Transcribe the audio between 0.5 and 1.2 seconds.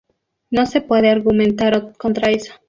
se puede